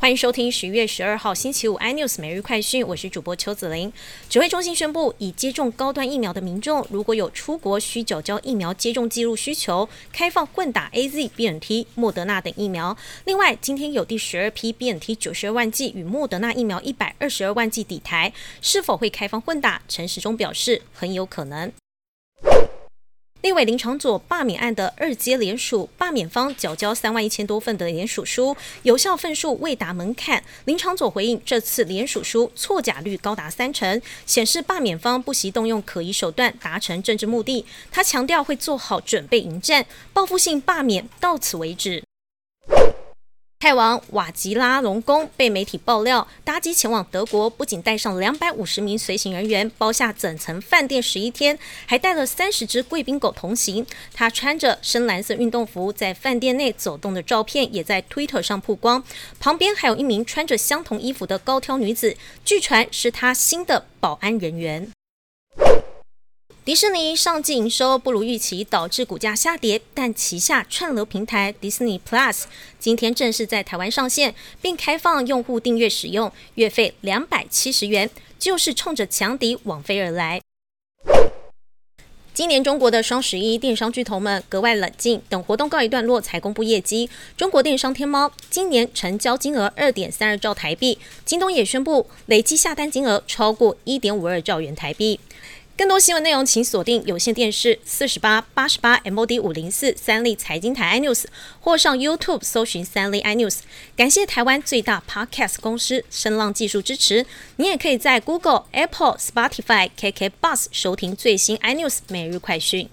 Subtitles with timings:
[0.00, 3.92] 欢迎收听十一月十二号星期五 iNews 每日快讯，我是主播邱子玲。
[4.30, 12.96] 指挥中心宣布，已接种高端疫苗的民众，如果有出国需缴交疫苗接种记录需求，开放混打 A Z、B N T、莫德纳等疫苗。
[13.26, 19.82] 另外，今天有第十二批 B N T 九十二万剂与莫德纳疫苗一百二十二万剂抵台，是否会开放混打？
[19.86, 21.70] 陈时中表示，很有可能。
[23.42, 30.44] 另外林长佐罢免案的二阶联署，罢免方缴交三万一千多份的联署书，有效份数未达门槛。
[30.66, 37.64] 林长佐回应，这次联署书错假率高达三成，显示罢免方不惜动用可疑手段达成政治目的。
[37.90, 42.09] 他强调会做好准备迎战，报复性罢免到此为止。
[43.60, 53.86] 泰王瓦吉拉隆功被媒体爆料搭机前往德国，不仅带上两百五十名随行人员，包下整层饭店十一天，还带了三十只贵宾狗同行。
[54.14, 59.04] 他穿着深蓝色运动服在饭店内走动的照片也在 Twitter 上曝光，
[59.38, 64.90] 旁边还有一名穿着相同衣服的高挑女子，据传是他新的保安人员。
[66.62, 69.80] 迪士尼上季营收不如预期，导致股价下跌。
[69.94, 72.42] 但旗下串流平台 Disney Plus
[72.78, 80.42] 今天正式在台湾上线，并开放用户订阅使用，月费两百七十元，就是冲着强敌网飞而来。
[82.34, 87.08] 今年中国的双十一，电商巨头们格外冷静，等活动告一段落才公布业绩。
[87.38, 95.18] 中国电商天猫今年成交金额二点三二兆台币，京东也宣布累计下单金额超过一点五二兆元台币。
[95.80, 101.24] 更多新闻内容，请锁定有线电视四十八八十八 MOD 五零四三立财经台 iNews，
[101.58, 103.60] 或上 YouTube 搜寻三立 iNews。
[103.96, 107.24] 感谢台湾最大 Podcast 公司声浪技术支持。
[107.56, 112.90] 你也可以在 Google、Apple、Spotify、KK Bus 收听最新 iNews 每日快讯。